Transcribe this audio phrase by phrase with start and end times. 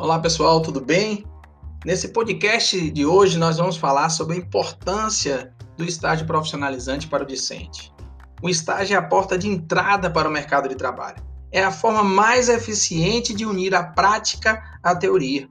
[0.00, 1.26] Olá pessoal, tudo bem?
[1.84, 7.26] Nesse podcast de hoje nós vamos falar sobre a importância do estágio profissionalizante para o
[7.26, 7.92] discente.
[8.42, 11.22] O estágio é a porta de entrada para o mercado de trabalho.
[11.52, 15.46] É a forma mais eficiente de unir a prática à teoria.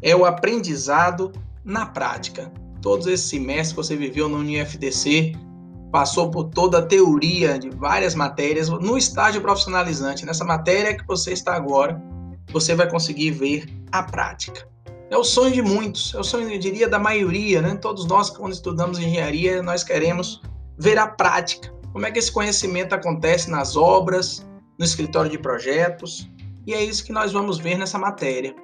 [0.00, 1.30] É o aprendizado
[1.62, 2.50] na prática.
[2.80, 5.34] Todos esses semestres que você viveu no UniFDC,
[5.92, 10.24] passou por toda a teoria de várias matérias no estágio profissionalizante.
[10.24, 12.02] Nessa matéria que você está agora,
[12.50, 14.68] você vai conseguir ver a prática.
[15.10, 17.76] É o sonho de muitos, é o sonho, eu diria, da maioria, né?
[17.76, 20.40] Todos nós, quando estudamos engenharia, nós queremos
[20.78, 21.72] ver a prática.
[21.92, 24.44] Como é que esse conhecimento acontece nas obras,
[24.78, 26.28] no escritório de projetos,
[26.66, 28.54] e é isso que nós vamos ver nessa matéria.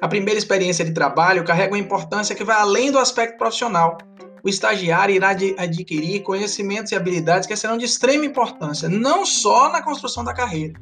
[0.00, 3.98] A primeira experiência de trabalho carrega uma importância que vai além do aspecto profissional.
[4.42, 9.82] O estagiário irá adquirir conhecimentos e habilidades que serão de extrema importância, não só na
[9.82, 10.74] construção da carreira,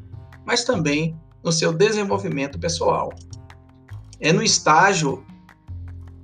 [0.45, 3.13] mas também no seu desenvolvimento pessoal.
[4.21, 5.25] É no estágio,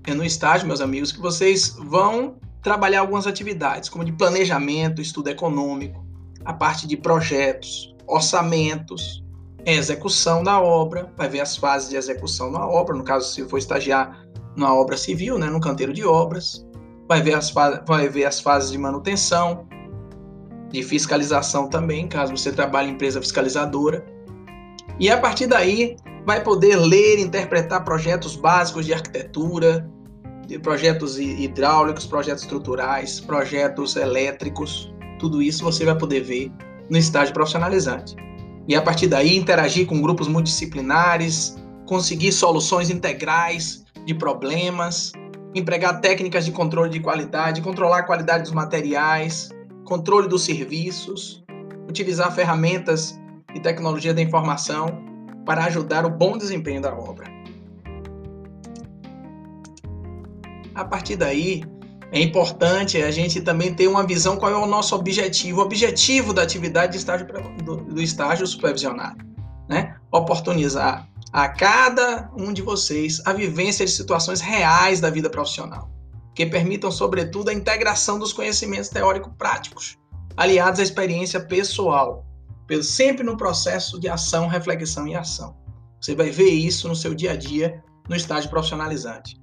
[0.04, 5.28] é no estágio, meus amigos, que vocês vão trabalhar algumas atividades, como de planejamento, estudo
[5.28, 6.04] econômico,
[6.44, 9.24] a parte de projetos, orçamentos,
[9.64, 13.58] execução da obra, vai ver as fases de execução da obra, no caso, se for
[13.58, 14.26] estagiar
[14.56, 16.66] na obra civil, né, no canteiro de obras,
[17.06, 17.48] vai ver as,
[17.86, 19.68] vai ver as fases de manutenção,
[20.68, 24.04] de fiscalização também, caso você trabalhe em empresa fiscalizadora,
[25.02, 29.84] e a partir daí vai poder ler e interpretar projetos básicos de arquitetura,
[30.46, 34.94] de projetos hidráulicos, projetos estruturais, projetos elétricos.
[35.18, 36.52] Tudo isso você vai poder ver
[36.88, 38.14] no estágio profissionalizante.
[38.68, 45.10] E a partir daí interagir com grupos multidisciplinares, conseguir soluções integrais de problemas,
[45.52, 49.48] empregar técnicas de controle de qualidade, controlar a qualidade dos materiais,
[49.84, 51.42] controle dos serviços,
[51.88, 53.20] utilizar ferramentas
[53.54, 55.02] e tecnologia da informação
[55.44, 57.26] para ajudar o bom desempenho da obra.
[60.74, 61.64] A partir daí,
[62.12, 66.32] é importante a gente também ter uma visão qual é o nosso objetivo, o objetivo
[66.32, 67.26] da atividade de estágio,
[67.64, 69.24] do, do estágio supervisionado.
[69.68, 69.96] Né?
[70.10, 75.90] Oportunizar a cada um de vocês a vivência de situações reais da vida profissional,
[76.34, 79.96] que permitam, sobretudo, a integração dos conhecimentos teórico-práticos,
[80.36, 82.26] aliados à experiência pessoal,
[82.80, 85.56] sempre no processo de ação, reflexão e ação.
[86.00, 89.40] Você vai ver isso no seu dia a dia no estágio profissionalizante.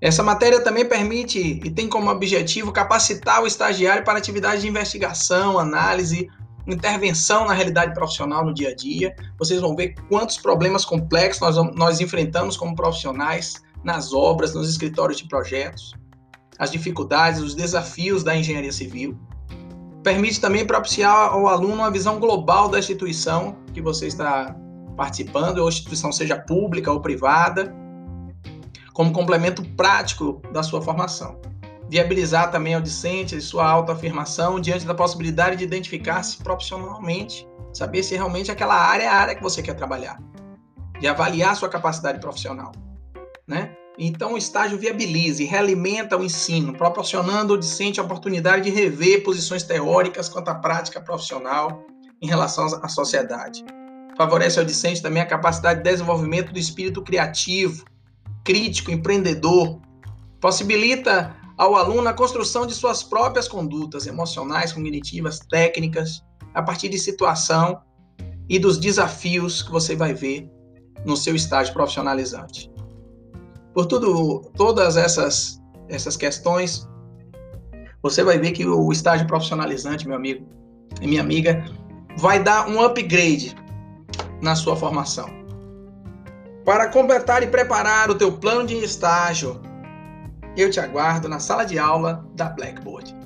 [0.00, 5.58] Essa matéria também permite e tem como objetivo capacitar o estagiário para atividades de investigação,
[5.58, 6.28] análise,
[6.66, 9.14] intervenção na realidade profissional no dia a dia.
[9.38, 15.18] Vocês vão ver quantos problemas complexos nós, nós enfrentamos como profissionais nas obras, nos escritórios
[15.18, 15.92] de projetos,
[16.58, 19.16] as dificuldades, os desafios da engenharia civil.
[20.02, 24.54] Permite também propiciar ao aluno uma visão global da instituição que você está
[24.96, 27.72] participando, ou instituição seja pública ou privada,
[28.92, 31.40] como complemento prático da sua formação.
[31.88, 38.50] Viabilizar também ao discente sua autoafirmação diante da possibilidade de identificar-se profissionalmente, saber se realmente
[38.50, 40.20] aquela área é a área que você quer trabalhar,
[40.98, 42.72] de avaliar sua capacidade profissional,
[43.46, 43.74] né?
[43.98, 49.22] Então, o estágio viabiliza e realimenta o ensino, proporcionando ao discente a oportunidade de rever
[49.22, 51.84] posições teóricas quanto à prática profissional
[52.20, 53.64] em relação à sociedade.
[54.16, 57.84] Favorece ao discente também a capacidade de desenvolvimento do espírito criativo,
[58.44, 59.80] crítico, empreendedor.
[60.40, 66.22] Possibilita ao aluno a construção de suas próprias condutas emocionais, cognitivas, técnicas,
[66.54, 67.82] a partir de situação
[68.48, 70.50] e dos desafios que você vai ver
[71.04, 72.71] no seu estágio profissionalizante.
[73.74, 76.88] Por tudo, todas essas, essas questões,
[78.02, 80.46] você vai ver que o estágio profissionalizante, meu amigo
[81.00, 81.64] e minha amiga,
[82.16, 83.56] vai dar um upgrade
[84.42, 85.28] na sua formação.
[86.64, 89.60] Para completar e preparar o teu plano de estágio,
[90.56, 93.21] eu te aguardo na sala de aula da Blackboard.